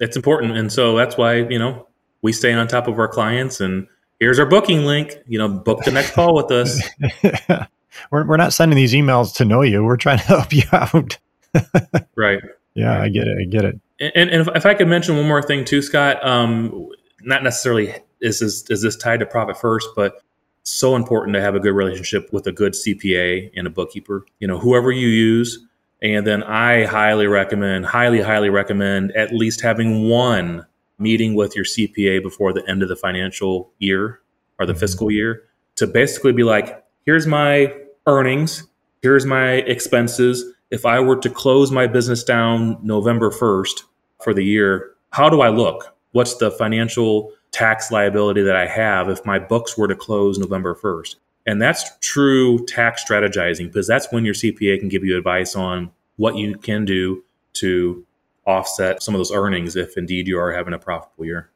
[0.00, 0.56] It's important.
[0.58, 1.88] And so that's why, you know,
[2.20, 3.86] we stay on top of our clients and,
[4.22, 5.18] here's our booking link.
[5.26, 6.80] You know, book the next call with us.
[8.10, 9.84] we're, we're not sending these emails to know you.
[9.84, 11.18] We're trying to help you out.
[12.16, 12.40] right.
[12.74, 13.36] Yeah, I get it.
[13.40, 13.80] I get it.
[14.00, 16.88] And, and if, if, I could mention one more thing too, Scott, um,
[17.22, 20.22] not necessarily is this, is this tied to profit first, but
[20.62, 24.24] so important to have a good relationship with a good CPA and a bookkeeper.
[24.38, 25.58] You know, whoever you use.
[26.00, 30.66] And then I highly recommend, highly, highly recommend at least having one
[30.98, 34.20] meeting with your CPA before the end of the financial year
[34.58, 34.80] or the mm-hmm.
[34.80, 35.44] fiscal year
[35.76, 37.74] to basically be like, here's my
[38.06, 38.66] earnings,
[39.02, 40.44] here's my expenses.
[40.70, 43.82] If I were to close my business down November 1st
[44.22, 45.94] for the year, how do I look?
[46.12, 50.74] What's the financial tax liability that I have if my books were to close November
[50.74, 51.16] 1st?
[51.46, 55.90] And that's true tax strategizing because that's when your CPA can give you advice on
[56.16, 57.24] what you can do
[57.54, 58.06] to
[58.46, 61.50] offset some of those earnings if indeed you are having a profitable year.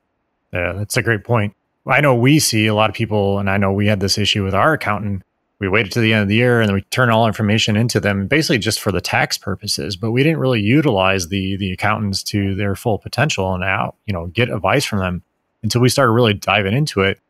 [0.53, 1.55] Yeah, that's a great point.
[1.87, 4.45] I know we see a lot of people, and I know we had this issue
[4.45, 5.23] with our accountant.
[5.59, 7.99] We waited to the end of the year and then we turn all information into
[7.99, 12.23] them basically just for the tax purposes, but we didn't really utilize the the accountants
[12.25, 15.23] to their full potential and out, you know, get advice from them
[15.63, 17.21] until we started really diving into it.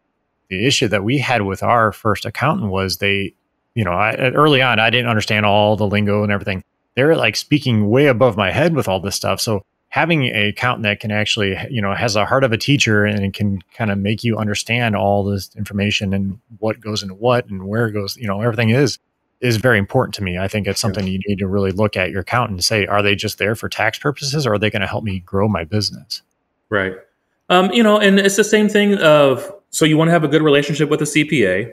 [0.48, 3.34] The issue that we had with our first accountant was they,
[3.74, 6.64] you know, I, early on I didn't understand all the lingo and everything
[6.96, 9.40] they're like speaking way above my head with all this stuff.
[9.40, 13.04] So having a accountant that can actually, you know, has a heart of a teacher
[13.04, 17.48] and can kind of make you understand all this information and what goes into what
[17.48, 18.98] and where it goes, you know, everything is
[19.42, 20.38] is very important to me.
[20.38, 23.02] I think it's something you need to really look at your accountant and say, are
[23.02, 25.62] they just there for tax purposes or are they going to help me grow my
[25.62, 26.22] business?
[26.70, 26.94] Right.
[27.50, 30.28] Um, you know, and it's the same thing of so you want to have a
[30.28, 31.70] good relationship with a CPA.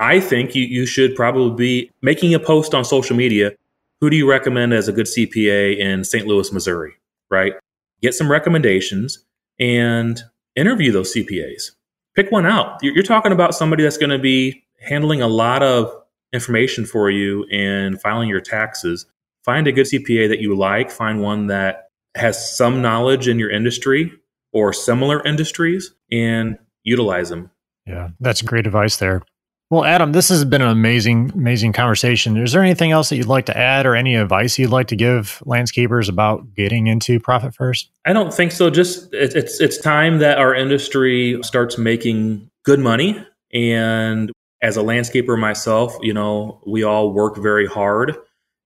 [0.00, 3.52] I think you, you should probably be making a post on social media
[4.00, 6.26] who do you recommend as a good CPA in St.
[6.26, 6.94] Louis, Missouri,
[7.30, 7.54] right?
[8.00, 9.24] Get some recommendations
[9.58, 10.20] and
[10.54, 11.72] interview those CPAs.
[12.14, 12.78] Pick one out.
[12.82, 15.92] You're talking about somebody that's going to be handling a lot of
[16.32, 19.06] information for you and filing your taxes.
[19.44, 23.50] Find a good CPA that you like, find one that has some knowledge in your
[23.50, 24.12] industry
[24.52, 27.50] or similar industries and utilize them.
[27.86, 29.22] Yeah, that's great advice there.
[29.70, 32.38] Well, Adam, this has been an amazing, amazing conversation.
[32.38, 34.96] Is there anything else that you'd like to add or any advice you'd like to
[34.96, 37.90] give landscapers about getting into profit first?
[38.06, 38.70] I don't think so.
[38.70, 43.22] Just it's it's time that our industry starts making good money.
[43.52, 48.16] And as a landscaper myself, you know, we all work very hard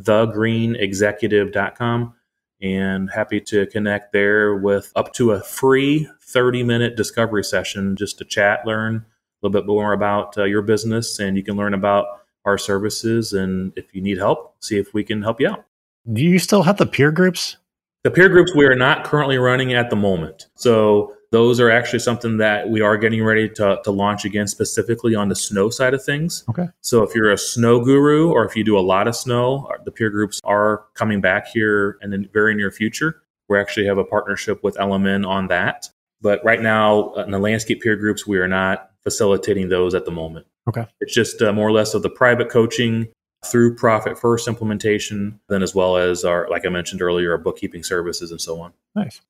[0.00, 2.14] Thegreenexecutive.com.
[2.62, 8.18] And happy to connect there with up to a free 30 minute discovery session just
[8.18, 9.02] to chat, learn a
[9.42, 13.32] little bit more about uh, your business, and you can learn about our services.
[13.32, 15.64] And if you need help, see if we can help you out.
[16.10, 17.56] Do you still have the peer groups?
[18.02, 20.46] The peer groups we are not currently running at the moment.
[20.54, 25.14] So those are actually something that we are getting ready to, to launch again, specifically
[25.14, 26.44] on the snow side of things.
[26.48, 26.68] Okay.
[26.80, 29.82] So if you're a snow guru or if you do a lot of snow, uh,
[29.84, 33.22] the peer groups are coming back here in the very near future.
[33.48, 35.88] We actually have a partnership with LMN on that.
[36.20, 40.04] But right now, uh, in the landscape peer groups, we are not facilitating those at
[40.04, 40.46] the moment.
[40.68, 40.86] Okay.
[41.00, 43.08] It's just uh, more or less of the private coaching
[43.44, 47.82] through Profit First implementation, then as well as our, like I mentioned earlier, our bookkeeping
[47.82, 48.72] services and so on.
[48.94, 49.20] Nice.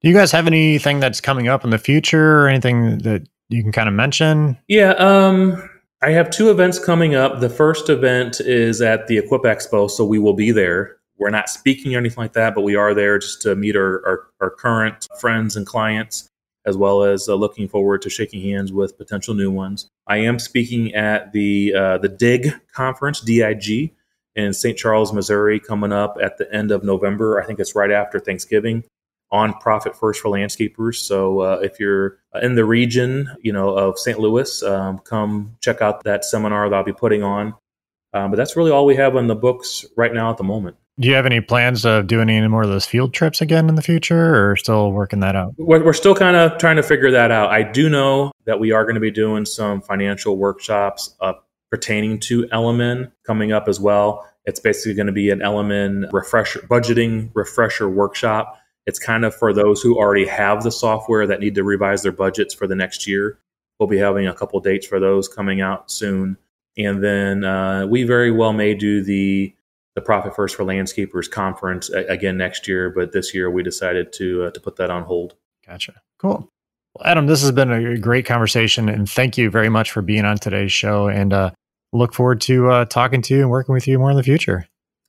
[0.00, 3.62] Do you guys have anything that's coming up in the future or anything that you
[3.62, 4.58] can kind of mention?
[4.66, 5.70] Yeah, um,
[6.02, 7.38] I have two events coming up.
[7.38, 10.96] The first event is at the Equip Expo, so we will be there.
[11.18, 14.04] We're not speaking or anything like that, but we are there just to meet our,
[14.04, 16.28] our, our current friends and clients,
[16.64, 19.88] as well as uh, looking forward to shaking hands with potential new ones.
[20.06, 23.92] I am speaking at the uh, the DIG conference, DIG,
[24.34, 24.76] in St.
[24.76, 27.40] Charles, Missouri, coming up at the end of November.
[27.40, 28.84] I think it's right after Thanksgiving
[29.30, 30.96] on Profit First for landscapers.
[30.96, 34.18] So uh, if you're in the region, you know, of St.
[34.18, 37.54] Louis, um, come check out that seminar that I'll be putting on.
[38.14, 40.76] Um, but that's really all we have on the books right now at the moment.
[41.00, 43.76] Do you have any plans of doing any more of those field trips again in
[43.76, 45.54] the future, or still working that out?
[45.56, 47.50] We're, we're still kind of trying to figure that out.
[47.50, 51.32] I do know that we are going to be doing some financial workshops uh,
[51.70, 54.28] pertaining to LMN coming up as well.
[54.44, 59.52] It's basically going to be an LMN refresher budgeting refresher workshop it's kind of for
[59.52, 63.06] those who already have the software that need to revise their budgets for the next
[63.06, 63.38] year.
[63.78, 66.36] We'll be having a couple dates for those coming out soon.
[66.78, 69.54] And then uh, we very well may do the
[69.94, 74.44] the Profit First for Landscapers conference again next year, but this year we decided to
[74.44, 75.34] uh, to put that on hold.
[75.66, 76.00] Gotcha.
[76.18, 76.48] Cool.
[76.94, 80.24] Well, Adam, this has been a great conversation, and thank you very much for being
[80.24, 81.08] on today's show.
[81.08, 81.50] And uh,
[81.92, 84.66] look forward to uh, talking to you and working with you more in the future.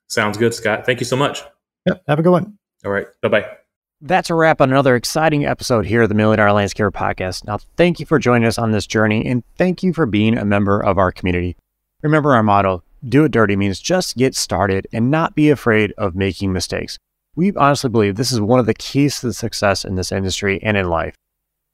[0.09, 0.85] Sounds good, Scott.
[0.85, 1.41] Thank you so much.
[1.85, 2.03] Yep.
[2.07, 2.57] Have a good one.
[2.85, 3.07] All right.
[3.21, 3.57] Bye bye.
[4.05, 7.47] That's a wrap on another exciting episode here of the Million Dollar Landscaper Podcast.
[7.47, 10.43] Now, thank you for joining us on this journey and thank you for being a
[10.43, 11.55] member of our community.
[12.01, 16.15] Remember our motto do it dirty means just get started and not be afraid of
[16.15, 16.97] making mistakes.
[17.37, 20.61] We honestly believe this is one of the keys to the success in this industry
[20.61, 21.15] and in life.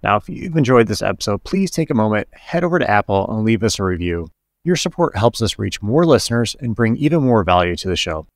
[0.04, 3.44] Now, if you've enjoyed this episode, please take a moment, head over to Apple, and
[3.44, 4.28] leave us a review.
[4.64, 8.28] Your support helps us reach more listeners and bring even more value to the show.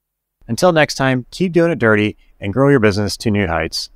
[0.47, 3.89] Until next time, keep doing it dirty and grow your business to new heights.